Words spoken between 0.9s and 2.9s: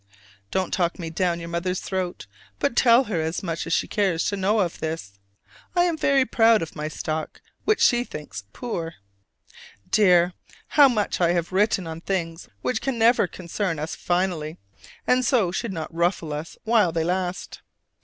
me down your mother's throat: but